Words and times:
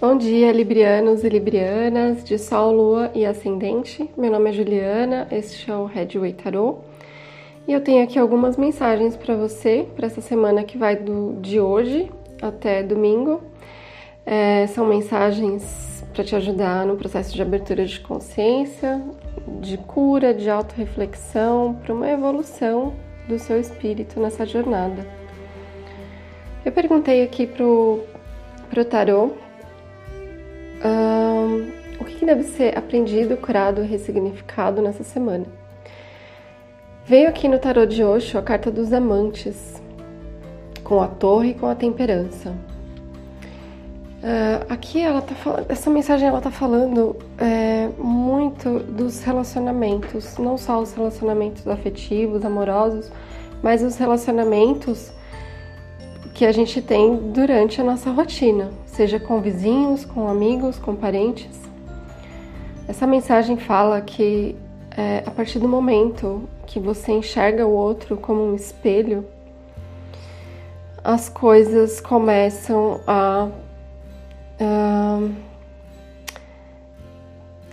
Bom 0.00 0.16
dia, 0.16 0.52
Librianos 0.52 1.24
e 1.24 1.28
Librianas, 1.28 2.22
de 2.22 2.38
Sol, 2.38 2.70
Lua 2.70 3.10
e 3.16 3.26
Ascendente. 3.26 4.08
Meu 4.16 4.30
nome 4.30 4.50
é 4.50 4.52
Juliana, 4.52 5.26
este 5.28 5.68
é 5.68 5.74
o 5.74 5.86
Redway 5.86 6.34
Tarot. 6.34 6.78
E 7.66 7.72
eu 7.72 7.80
tenho 7.80 8.04
aqui 8.04 8.16
algumas 8.16 8.56
mensagens 8.56 9.16
para 9.16 9.34
você, 9.34 9.88
para 9.96 10.06
essa 10.06 10.20
semana 10.20 10.62
que 10.62 10.78
vai 10.78 10.94
do, 10.94 11.36
de 11.40 11.58
hoje 11.58 12.08
até 12.40 12.80
domingo. 12.80 13.42
É, 14.24 14.68
são 14.68 14.86
mensagens 14.86 16.04
para 16.14 16.22
te 16.22 16.36
ajudar 16.36 16.86
no 16.86 16.96
processo 16.96 17.34
de 17.34 17.42
abertura 17.42 17.84
de 17.84 17.98
consciência, 17.98 19.02
de 19.60 19.78
cura, 19.78 20.32
de 20.32 20.48
autorreflexão, 20.48 21.74
para 21.74 21.92
uma 21.92 22.08
evolução 22.08 22.94
do 23.26 23.36
seu 23.36 23.58
espírito 23.58 24.20
nessa 24.20 24.46
jornada. 24.46 25.04
Eu 26.64 26.70
perguntei 26.70 27.24
aqui 27.24 27.48
pro, 27.48 28.04
pro 28.70 28.84
tarô 28.84 29.32
um, 30.84 31.70
o 32.00 32.04
que, 32.04 32.24
deve 32.24 32.44
ser 32.44 32.76
aprendido, 32.76 33.36
curado 33.36 33.82
ressignificado 33.82 34.80
nessa 34.80 35.02
semana? 35.02 35.46
Veio 37.04 37.28
aqui 37.28 37.48
no 37.48 37.58
tarot 37.58 37.92
de 37.92 38.04
Osho 38.04 38.38
a 38.38 38.42
carta 38.42 38.70
dos 38.70 38.92
amantes, 38.92 39.82
com 40.84 41.00
a 41.00 41.08
torre 41.08 41.50
e 41.50 41.54
com 41.54 41.66
a 41.66 41.74
temperança. 41.74 42.54
Uh, 44.18 44.66
aqui 44.68 45.00
ela 45.00 45.22
tá 45.22 45.34
falando, 45.34 45.70
essa 45.70 45.88
mensagem 45.88 46.26
ela 46.26 46.40
tá 46.40 46.50
falando 46.50 47.14
é, 47.38 47.88
muito 47.96 48.80
dos 48.80 49.22
relacionamentos, 49.22 50.36
não 50.38 50.58
só 50.58 50.80
os 50.80 50.92
relacionamentos 50.92 51.66
afetivos, 51.68 52.44
amorosos, 52.44 53.12
mas 53.62 53.80
os 53.80 53.96
relacionamentos 53.96 55.12
que 56.34 56.44
a 56.44 56.52
gente 56.52 56.82
tem 56.82 57.16
durante 57.32 57.80
a 57.80 57.84
nossa 57.84 58.10
rotina, 58.10 58.70
seja 58.98 59.20
com 59.20 59.40
vizinhos, 59.40 60.04
com 60.04 60.26
amigos, 60.26 60.76
com 60.76 60.96
parentes. 60.96 61.56
Essa 62.88 63.06
mensagem 63.06 63.56
fala 63.56 64.00
que 64.00 64.56
é, 64.90 65.22
a 65.24 65.30
partir 65.30 65.60
do 65.60 65.68
momento 65.68 66.48
que 66.66 66.80
você 66.80 67.12
enxerga 67.12 67.64
o 67.64 67.70
outro 67.70 68.16
como 68.16 68.42
um 68.42 68.56
espelho, 68.56 69.24
as 71.04 71.28
coisas 71.28 72.00
começam 72.00 73.00
a, 73.06 73.48
a 74.58 75.20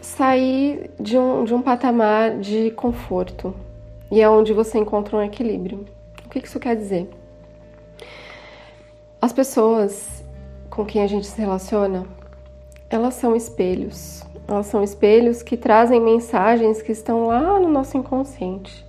sair 0.04 0.92
de 1.00 1.18
um, 1.18 1.44
de 1.44 1.56
um 1.56 1.62
patamar 1.64 2.38
de 2.38 2.70
conforto 2.70 3.52
e 4.12 4.22
é 4.22 4.30
onde 4.30 4.54
você 4.54 4.78
encontra 4.78 5.18
um 5.18 5.24
equilíbrio. 5.24 5.88
O 6.24 6.30
que 6.30 6.38
isso 6.38 6.60
quer 6.60 6.76
dizer? 6.76 7.10
As 9.20 9.34
pessoas 9.34 10.24
com 10.76 10.86
quem 10.86 11.02
a 11.02 11.08
gente 11.08 11.26
se 11.26 11.40
relaciona, 11.40 12.06
elas 12.90 13.14
são 13.14 13.34
espelhos. 13.34 14.24
Elas 14.48 14.68
são 14.68 14.84
espelhos 14.84 15.42
que 15.42 15.56
trazem 15.56 16.02
mensagens 16.02 16.82
que 16.82 16.92
estão 16.92 17.28
lá 17.28 17.60
no 17.60 17.70
nosso 17.70 17.98
inconsciente. 17.98 18.86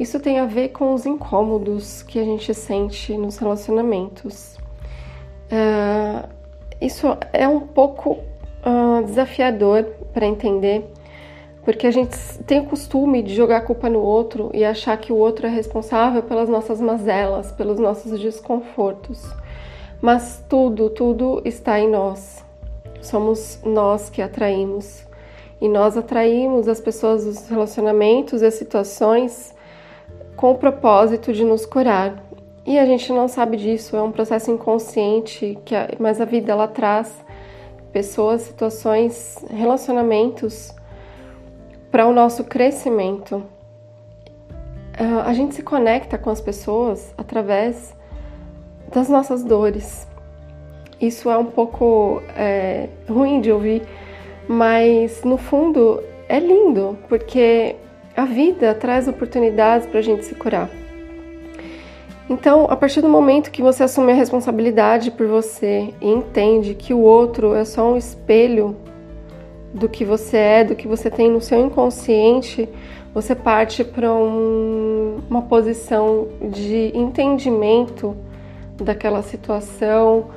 Isso 0.00 0.18
tem 0.18 0.40
a 0.40 0.46
ver 0.46 0.70
com 0.70 0.94
os 0.94 1.04
incômodos 1.06 2.02
que 2.02 2.18
a 2.18 2.24
gente 2.24 2.52
sente 2.54 3.16
nos 3.16 3.36
relacionamentos. 3.36 4.56
Uh, 5.52 6.26
isso 6.80 7.06
é 7.32 7.46
um 7.46 7.60
pouco 7.60 8.18
uh, 8.64 9.04
desafiador 9.04 9.84
para 10.12 10.26
entender, 10.26 10.90
porque 11.62 11.86
a 11.86 11.90
gente 11.90 12.16
tem 12.44 12.60
o 12.60 12.64
costume 12.64 13.22
de 13.22 13.34
jogar 13.34 13.58
a 13.58 13.60
culpa 13.60 13.88
no 13.88 14.00
outro 14.00 14.50
e 14.52 14.64
achar 14.64 14.96
que 14.96 15.12
o 15.12 15.16
outro 15.16 15.46
é 15.46 15.50
responsável 15.50 16.22
pelas 16.22 16.48
nossas 16.48 16.80
mazelas, 16.80 17.52
pelos 17.52 17.78
nossos 17.78 18.18
desconfortos 18.18 19.24
mas 20.04 20.44
tudo, 20.50 20.90
tudo 20.90 21.40
está 21.46 21.80
em 21.80 21.88
nós. 21.88 22.44
Somos 23.00 23.58
nós 23.64 24.10
que 24.10 24.20
atraímos. 24.20 25.02
E 25.58 25.66
nós 25.66 25.96
atraímos 25.96 26.68
as 26.68 26.78
pessoas, 26.78 27.24
os 27.24 27.48
relacionamentos 27.48 28.42
e 28.42 28.44
as 28.44 28.52
situações 28.52 29.54
com 30.36 30.50
o 30.50 30.58
propósito 30.58 31.32
de 31.32 31.42
nos 31.42 31.64
curar. 31.64 32.22
E 32.66 32.78
a 32.78 32.84
gente 32.84 33.10
não 33.14 33.28
sabe 33.28 33.56
disso, 33.56 33.96
é 33.96 34.02
um 34.02 34.12
processo 34.12 34.50
inconsciente, 34.50 35.58
que 35.64 35.74
a, 35.74 35.88
mas 35.98 36.20
a 36.20 36.26
vida 36.26 36.52
ela 36.52 36.68
traz 36.68 37.24
pessoas, 37.90 38.42
situações, 38.42 39.42
relacionamentos 39.48 40.70
para 41.90 42.06
o 42.06 42.12
nosso 42.12 42.44
crescimento. 42.44 43.36
Uh, 45.00 45.20
a 45.24 45.32
gente 45.32 45.54
se 45.54 45.62
conecta 45.62 46.18
com 46.18 46.28
as 46.28 46.42
pessoas 46.42 47.14
através 47.16 47.96
das 48.94 49.08
nossas 49.08 49.42
dores. 49.42 50.06
Isso 51.00 51.28
é 51.28 51.36
um 51.36 51.44
pouco 51.44 52.22
é, 52.36 52.88
ruim 53.08 53.40
de 53.40 53.50
ouvir, 53.50 53.82
mas 54.48 55.22
no 55.24 55.36
fundo 55.36 56.00
é 56.28 56.38
lindo, 56.38 56.96
porque 57.08 57.74
a 58.16 58.24
vida 58.24 58.72
traz 58.74 59.08
oportunidades 59.08 59.86
para 59.88 59.98
a 59.98 60.02
gente 60.02 60.24
se 60.24 60.34
curar. 60.34 60.70
Então, 62.30 62.66
a 62.70 62.76
partir 62.76 63.02
do 63.02 63.08
momento 63.08 63.50
que 63.50 63.60
você 63.60 63.82
assume 63.82 64.12
a 64.12 64.14
responsabilidade 64.14 65.10
por 65.10 65.26
você 65.26 65.92
e 66.00 66.08
entende 66.08 66.74
que 66.74 66.94
o 66.94 67.00
outro 67.00 67.54
é 67.54 67.64
só 67.64 67.92
um 67.92 67.98
espelho 67.98 68.74
do 69.74 69.88
que 69.88 70.04
você 70.04 70.36
é, 70.36 70.64
do 70.64 70.74
que 70.74 70.88
você 70.88 71.10
tem 71.10 71.30
no 71.30 71.40
seu 71.40 71.60
inconsciente, 71.60 72.66
você 73.12 73.34
parte 73.34 73.84
para 73.84 74.10
um, 74.12 75.20
uma 75.28 75.42
posição 75.42 76.28
de 76.40 76.92
entendimento 76.94 78.16
daquela 78.78 79.22
situação, 79.22 80.30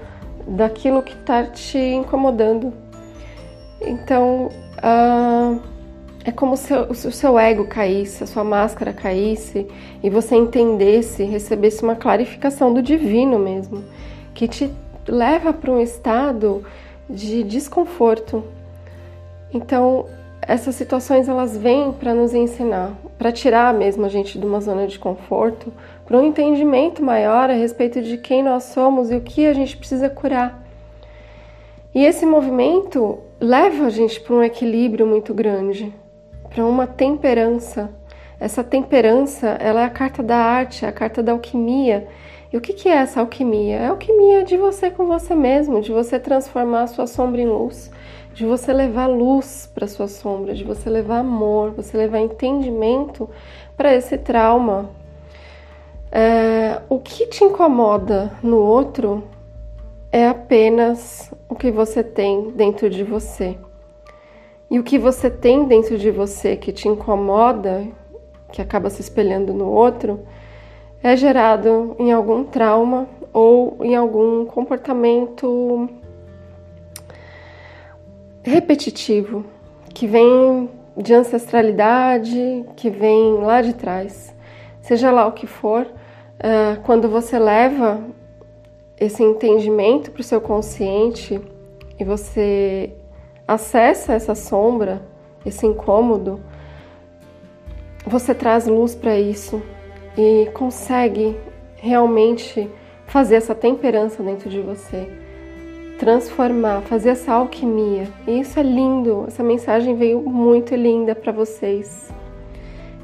daquilo 0.47 1.01
que 1.01 1.13
está 1.13 1.43
te 1.43 1.77
incomodando. 1.77 2.73
Então, 3.81 4.49
uh, 4.77 5.61
é 6.23 6.31
como 6.31 6.57
se 6.57 6.73
o 6.73 6.93
seu 6.93 7.39
ego 7.39 7.65
caísse, 7.65 8.23
a 8.23 8.27
sua 8.27 8.43
máscara 8.43 8.91
caísse 8.91 9.67
e 10.03 10.09
você 10.09 10.35
entendesse, 10.35 11.23
recebesse 11.23 11.83
uma 11.83 11.95
clarificação 11.95 12.73
do 12.73 12.81
divino 12.81 13.39
mesmo, 13.39 13.83
que 14.33 14.47
te 14.47 14.69
leva 15.07 15.53
para 15.53 15.71
um 15.71 15.79
estado 15.79 16.63
de 17.09 17.43
desconforto. 17.43 18.43
Então, 19.53 20.05
essas 20.47 20.75
situações 20.75 21.28
elas 21.28 21.58
vêm 21.58 21.91
para 21.91 22.13
nos 22.13 22.34
ensinar, 22.34 22.94
para 23.18 23.34
tirar 23.34 23.74
mesmo 23.74 24.06
a 24.06 24.09
gente 24.09 24.40
de 24.40 24.46
uma 24.46 24.62
zona 24.62 24.88
de 24.88 24.97
conforto, 24.97 25.74
para 26.06 26.18
um 26.18 26.25
entendimento 26.25 27.03
maior 27.03 27.50
a 27.50 27.53
respeito 27.53 28.02
de 28.02 28.18
quem 28.18 28.41
nós 28.41 28.63
somos 28.63 29.12
e 29.12 29.16
o 29.16 29.22
que 29.22 29.46
a 29.46 29.53
gente 29.53 29.75
precisa 29.75 30.09
curar. 30.09 30.63
E 31.94 32.06
esse 32.06 32.25
movimento 32.25 33.19
leva 33.41 33.88
a 33.88 33.90
gente 33.90 34.22
para 34.22 34.35
um 34.35 34.44
equilíbrio 34.44 35.06
muito 35.06 35.34
grande, 35.34 35.94
para 36.50 36.66
uma 36.66 36.88
temperança. 36.88 37.90
Essa 38.40 38.64
temperança, 38.64 39.47
ela 39.59 39.81
é 39.81 39.85
a 39.85 39.90
carta 39.90 40.24
da 40.24 40.38
arte, 40.38 40.85
é 40.85 40.88
a 40.88 40.94
carta 40.94 41.22
da 41.22 41.34
alquimia. 41.34 42.08
E 42.52 42.58
o 42.58 42.62
que, 42.62 42.88
é 42.88 42.94
essa 42.94 43.19
alquimia? 43.19 43.75
É 43.78 43.88
alquimia 43.88 44.44
de 44.44 44.56
você 44.56 44.90
com 44.90 45.06
você 45.06 45.35
mesmo, 45.35 45.81
de 45.81 45.91
você 45.91 46.18
transformar 46.19 46.84
a 46.84 46.88
sua 46.88 47.06
sombra 47.06 47.41
em 47.41 47.47
luz, 47.47 47.91
de 48.34 48.46
você 48.46 48.72
levar 48.72 49.08
luz 49.08 49.69
para 49.74 49.88
sua 49.88 50.08
sombra, 50.08 50.53
de 50.53 50.63
você 50.63 50.90
levar 50.90 51.19
amor, 51.19 51.72
você 51.72 51.97
levar 51.97 52.19
entendimento 52.19 53.30
para 53.75 53.94
esse 53.94 54.18
trauma, 54.18 54.90
é, 56.12 56.81
o 56.88 57.00
que 57.00 57.28
te 57.28 57.44
incomoda 57.44 58.31
no 58.41 58.58
outro 58.58 59.24
é 60.12 60.28
apenas 60.28 61.34
o 61.50 61.56
que 61.56 61.69
você 61.69 62.02
tem 62.02 62.52
dentro 62.52 62.90
de 62.90 63.03
você. 63.03 63.58
E 64.69 64.79
o 64.79 64.84
que 64.84 64.97
você 64.97 65.29
tem 65.29 65.66
dentro 65.66 65.97
de 65.97 66.09
você 66.12 66.56
que 66.56 66.72
te 66.72 66.88
incomoda, 66.88 67.85
que 68.52 68.62
acaba 68.62 68.90
se 68.90 69.02
espelhando 69.02 69.53
no 69.53 69.69
outro, 69.69 70.25
é 71.02 71.16
gerado 71.16 71.96
em 72.00 72.12
algum 72.12 72.44
trauma 72.44 73.08
ou 73.32 73.78
em 73.82 73.96
algum 73.96 74.46
comportamento 74.46 75.90
repetitivo 78.44 79.46
que 79.94 80.08
vem 80.08 80.70
de 80.96 81.14
ancestralidade, 81.14 82.66
que 82.76 82.90
vem 82.90 83.35
lá 83.35 83.61
de 83.61 83.73
trás. 83.73 84.35
Seja 84.82 85.11
lá 85.11 85.28
o 85.28 85.34
que 85.34 85.46
for, 85.46 85.85
uh, 85.85 86.82
quando 86.84 87.08
você 87.08 87.38
leva 87.38 88.02
esse 89.00 89.22
entendimento 89.22 90.11
para 90.11 90.22
o 90.22 90.23
seu 90.23 90.41
consciente 90.41 91.40
e 92.00 92.03
você 92.03 92.91
acessa 93.47 94.14
essa 94.14 94.34
sombra, 94.34 95.02
esse 95.46 95.66
incômodo, 95.67 96.40
você 98.05 98.34
traz 98.34 98.66
luz 98.66 98.96
para 98.96 99.20
isso 99.20 99.61
e 100.17 100.49
consegue 100.53 101.35
realmente 101.75 102.69
fazer 103.05 103.35
essa 103.35 103.53
temperança 103.53 104.23
dentro 104.23 104.49
de 104.49 104.59
você, 104.59 105.08
transformar, 105.99 106.81
fazer 106.81 107.09
essa 107.09 107.34
alquimia. 107.34 108.08
E 108.28 108.40
isso 108.40 108.59
é 108.59 108.64
lindo. 108.64 109.25
Essa 109.28 109.43
mensagem 109.43 109.96
veio 109.96 110.22
muito 110.22 110.75
linda 110.75 111.14
para 111.14 111.31
vocês 111.31 112.11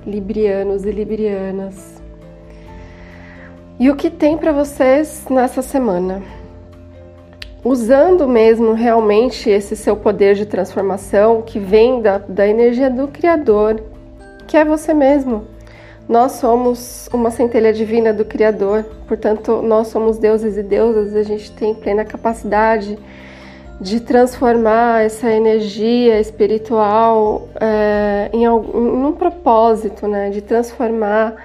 librianos 0.06 0.84
e 0.86 0.92
librianas. 0.92 2.02
E 3.80 3.90
o 3.90 3.96
que 3.96 4.10
tem 4.10 4.38
para 4.38 4.52
vocês 4.52 5.26
nessa 5.30 5.62
semana? 5.62 6.22
usando 7.64 8.28
mesmo 8.28 8.74
realmente 8.74 9.50
esse 9.50 9.76
seu 9.76 9.96
poder 9.96 10.36
de 10.36 10.46
transformação 10.46 11.42
que 11.42 11.60
vem 11.60 12.02
da, 12.02 12.18
da 12.18 12.46
energia 12.46 12.90
do 12.90 13.08
Criador, 13.08 13.82
que 14.46 14.58
é 14.58 14.66
você 14.66 14.94
mesmo. 14.94 15.48
Nós 16.08 16.34
somos 16.34 17.10
uma 17.14 17.32
centelha 17.32 17.72
divina 17.72 18.14
do 18.14 18.26
Criador, 18.26 18.84
portanto, 19.08 19.62
nós 19.62 19.88
somos 19.88 20.18
deuses 20.18 20.58
e 20.58 20.64
deusas, 20.64 21.16
a 21.16 21.24
gente 21.24 21.52
tem 21.52 21.74
plena 21.74 22.04
capacidade 22.04 23.00
de 23.80 24.00
transformar 24.00 25.04
essa 25.04 25.32
energia 25.32 26.20
espiritual 26.20 27.48
é, 27.60 28.30
em, 28.32 28.46
algum, 28.46 29.08
um 29.08 29.12
propósito, 29.14 30.08
né? 30.08 30.30
De 30.30 30.42
transformar 30.42 31.36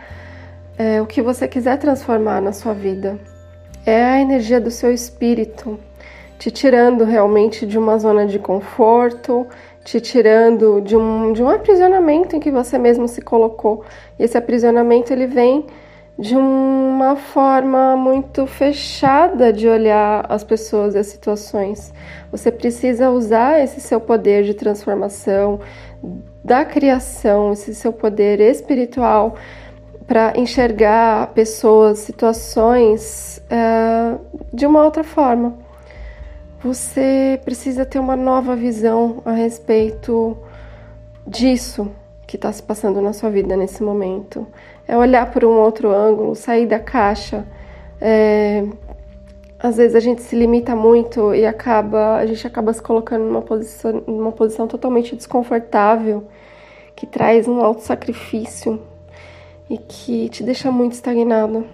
é, 0.76 1.00
o 1.00 1.06
que 1.06 1.22
você 1.22 1.48
quiser 1.48 1.78
transformar 1.78 2.40
na 2.40 2.52
sua 2.52 2.72
vida. 2.72 3.18
É 3.84 4.04
a 4.04 4.20
energia 4.20 4.60
do 4.60 4.70
seu 4.70 4.92
espírito, 4.92 5.78
te 6.38 6.50
tirando 6.50 7.04
realmente 7.04 7.66
de 7.66 7.78
uma 7.78 7.98
zona 7.98 8.26
de 8.26 8.38
conforto, 8.38 9.46
te 9.88 10.00
tirando 10.02 10.82
de 10.82 10.94
um, 10.94 11.32
de 11.32 11.42
um 11.42 11.48
aprisionamento 11.48 12.36
em 12.36 12.40
que 12.40 12.50
você 12.50 12.76
mesmo 12.76 13.08
se 13.08 13.22
colocou. 13.22 13.82
E 14.18 14.24
esse 14.24 14.36
aprisionamento 14.36 15.10
ele 15.10 15.26
vem 15.26 15.64
de 16.18 16.36
uma 16.36 17.16
forma 17.16 17.96
muito 17.96 18.46
fechada 18.46 19.50
de 19.50 19.66
olhar 19.66 20.26
as 20.28 20.44
pessoas 20.44 20.94
e 20.94 20.98
as 20.98 21.06
situações. 21.06 21.94
Você 22.30 22.52
precisa 22.52 23.10
usar 23.10 23.60
esse 23.60 23.80
seu 23.80 23.98
poder 23.98 24.42
de 24.44 24.52
transformação, 24.52 25.58
da 26.44 26.66
criação, 26.66 27.52
esse 27.52 27.74
seu 27.74 27.92
poder 27.92 28.40
espiritual 28.40 29.36
para 30.06 30.34
enxergar 30.36 31.28
pessoas, 31.28 32.00
situações 32.00 33.40
uh, 33.50 34.20
de 34.52 34.66
uma 34.66 34.84
outra 34.84 35.04
forma 35.04 35.67
você 36.62 37.40
precisa 37.44 37.86
ter 37.86 37.98
uma 37.98 38.16
nova 38.16 38.56
visão 38.56 39.22
a 39.24 39.32
respeito 39.32 40.36
disso 41.26 41.90
que 42.26 42.36
está 42.36 42.52
se 42.52 42.62
passando 42.62 43.00
na 43.00 43.12
sua 43.12 43.30
vida 43.30 43.56
nesse 43.56 43.82
momento. 43.82 44.46
É 44.86 44.96
olhar 44.96 45.30
por 45.30 45.44
um 45.44 45.52
outro 45.52 45.90
ângulo, 45.90 46.34
sair 46.34 46.66
da 46.66 46.78
caixa. 46.78 47.46
É... 48.00 48.64
Às 49.58 49.76
vezes 49.76 49.96
a 49.96 50.00
gente 50.00 50.22
se 50.22 50.36
limita 50.36 50.76
muito 50.76 51.34
e 51.34 51.44
acaba, 51.46 52.16
a 52.16 52.26
gente 52.26 52.46
acaba 52.46 52.72
se 52.72 52.82
colocando 52.82 53.24
numa 53.24 53.42
posição, 53.42 54.02
numa 54.06 54.30
posição 54.30 54.68
totalmente 54.68 55.16
desconfortável, 55.16 56.28
que 56.94 57.06
traz 57.06 57.48
um 57.48 57.60
alto 57.60 57.82
sacrifício 57.82 58.80
e 59.68 59.78
que 59.78 60.28
te 60.28 60.44
deixa 60.44 60.70
muito 60.70 60.92
estagnado. 60.92 61.66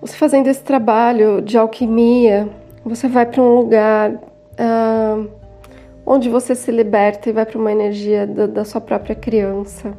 Você 0.00 0.16
fazendo 0.16 0.48
esse 0.48 0.62
trabalho 0.62 1.42
de 1.42 1.58
alquimia, 1.58 2.48
você 2.84 3.08
vai 3.08 3.26
para 3.26 3.42
um 3.42 3.54
lugar 3.54 4.10
uh, 4.12 5.30
onde 6.04 6.28
você 6.28 6.54
se 6.54 6.70
liberta 6.70 7.28
e 7.28 7.32
vai 7.32 7.46
para 7.46 7.58
uma 7.58 7.70
energia 7.70 8.26
da, 8.26 8.46
da 8.46 8.64
sua 8.64 8.80
própria 8.80 9.14
criança. 9.14 9.92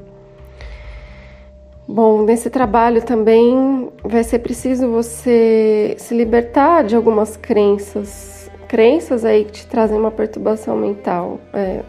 Bom, 1.87 2.23
nesse 2.23 2.49
trabalho 2.49 3.01
também 3.01 3.89
vai 4.03 4.23
ser 4.23 4.39
preciso 4.39 4.89
você 4.89 5.95
se 5.97 6.15
libertar 6.15 6.83
de 6.83 6.95
algumas 6.95 7.35
crenças, 7.35 8.49
crenças 8.67 9.25
aí 9.25 9.43
que 9.45 9.51
te 9.51 9.67
trazem 9.67 9.97
uma 9.97 10.11
perturbação 10.11 10.77
mental. 10.77 11.39
É, 11.53 11.81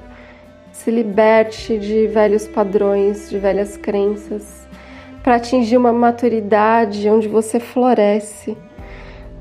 se 0.73 0.91
liberte 0.91 1.79
de 1.79 2.09
velhos 2.09 2.49
padrões, 2.49 3.31
de 3.31 3.39
velhas 3.39 3.77
crenças, 3.77 4.67
para 5.23 5.37
atingir 5.37 5.77
uma 5.77 5.93
maturidade 5.93 7.09
onde 7.09 7.29
você 7.29 7.61
floresce 7.61 8.57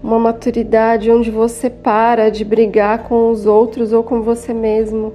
uma 0.04 0.20
maturidade 0.20 1.10
onde 1.10 1.32
você 1.32 1.70
para 1.70 2.30
de 2.30 2.44
brigar 2.44 3.04
com 3.04 3.32
os 3.32 3.46
outros 3.46 3.94
ou 3.94 4.04
com 4.04 4.22
você 4.22 4.54
mesmo. 4.54 5.14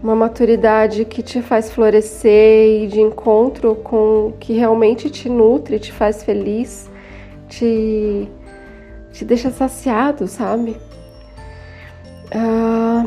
Uma 0.00 0.14
maturidade 0.14 1.04
que 1.04 1.20
te 1.20 1.42
faz 1.42 1.72
florescer 1.72 2.84
e 2.84 2.86
de 2.86 3.00
encontro 3.00 3.74
com 3.74 4.28
o 4.28 4.34
que 4.38 4.52
realmente 4.52 5.10
te 5.10 5.28
nutre, 5.28 5.80
te 5.80 5.92
faz 5.92 6.22
feliz, 6.22 6.88
te, 7.48 8.28
te 9.12 9.24
deixa 9.24 9.50
saciado, 9.50 10.28
sabe? 10.28 10.76
Ah, 12.30 13.04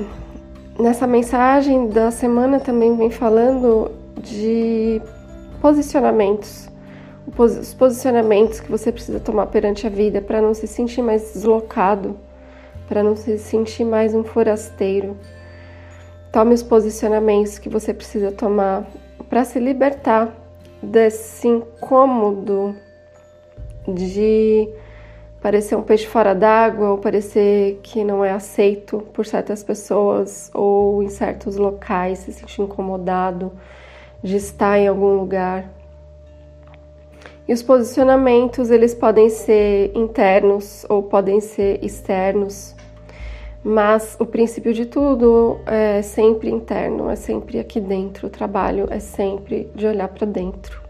nessa 0.78 1.08
mensagem 1.08 1.88
da 1.88 2.12
semana 2.12 2.60
também 2.60 2.98
vem 2.98 3.10
falando 3.10 3.90
de 4.22 5.02
posicionamentos 5.62 6.71
os 7.38 7.74
posicionamentos 7.74 8.60
que 8.60 8.70
você 8.70 8.92
precisa 8.92 9.20
tomar 9.20 9.48
perante 9.48 9.88
a 9.88 9.90
vida 9.90 10.22
para 10.22 10.42
não 10.42 10.54
se 10.54 10.68
sentir 10.68 11.02
mais 11.02 11.34
deslocado, 11.34 12.18
para 12.88 13.02
não 13.02 13.16
se 13.16 13.38
sentir 13.38 13.86
mais 13.86 14.14
um 14.14 14.24
forasteiro. 14.24 15.18
Tome 16.32 16.54
os 16.54 16.64
posicionamentos 16.64 17.58
que 17.58 17.70
você 17.70 17.94
precisa 17.94 18.32
tomar 18.32 18.86
para 19.30 19.44
se 19.44 19.60
libertar 19.60 20.36
desse 20.82 21.48
incômodo 21.48 22.76
de 23.88 24.70
parecer 25.42 25.76
um 25.76 25.82
peixe 25.82 26.06
fora 26.06 26.36
d'água 26.36 26.92
ou 26.92 26.98
parecer 26.98 27.80
que 27.82 28.04
não 28.04 28.24
é 28.24 28.32
aceito 28.32 29.00
por 29.14 29.26
certas 29.26 29.64
pessoas 29.64 30.52
ou 30.54 31.02
em 31.02 31.10
certos 31.10 31.56
locais, 31.56 32.20
se 32.20 32.32
sentir 32.32 32.62
incomodado 32.62 33.52
de 34.22 34.36
estar 34.36 34.78
em 34.78 34.88
algum 34.88 35.16
lugar 35.16 35.68
e 37.52 37.54
os 37.54 37.62
posicionamentos, 37.62 38.72
eles 38.72 38.94
podem 38.94 39.30
ser 39.30 39.92
internos 39.94 40.86
ou 40.88 41.04
podem 41.04 41.42
ser 41.42 41.84
externos, 41.84 42.74
mas 43.62 44.16
o 44.18 44.26
princípio 44.26 44.74
de 44.74 44.86
tudo 44.86 45.60
é 45.66 46.02
sempre 46.02 46.50
interno, 46.50 47.10
é 47.10 47.18
sempre 47.18 47.60
aqui 47.60 47.82
dentro. 47.82 48.28
O 48.28 48.30
trabalho 48.30 48.88
é 48.90 49.00
sempre 49.00 49.70
de 49.76 49.86
olhar 49.86 50.08
para 50.08 50.26
dentro. 50.26 50.82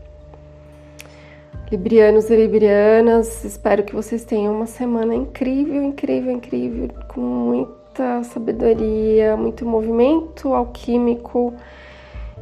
Librianos 1.72 2.30
e 2.30 2.36
librianas, 2.36 3.44
espero 3.44 3.82
que 3.82 3.96
vocês 3.96 4.24
tenham 4.24 4.54
uma 4.54 4.68
semana 4.68 5.16
incrível, 5.16 5.82
incrível, 5.82 6.32
incrível, 6.32 6.90
com 7.08 7.22
muita 7.22 8.24
sabedoria, 8.24 9.36
muito 9.36 9.66
movimento 9.66 10.54
alquímico 10.54 11.56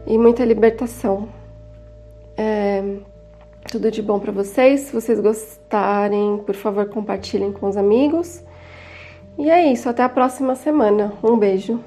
e 0.05 0.17
muita 0.17 0.43
libertação. 0.43 1.29
É, 2.35 2.83
tudo 3.69 3.91
de 3.91 4.01
bom 4.01 4.19
para 4.19 4.31
vocês. 4.31 4.81
Se 4.81 4.93
vocês 4.93 5.19
gostarem, 5.19 6.41
por 6.45 6.55
favor, 6.55 6.87
compartilhem 6.89 7.51
com 7.51 7.67
os 7.67 7.77
amigos. 7.77 8.43
E 9.37 9.49
é 9.49 9.71
isso, 9.71 9.87
até 9.87 10.03
a 10.03 10.09
próxima 10.09 10.55
semana. 10.55 11.13
Um 11.23 11.37
beijo. 11.37 11.79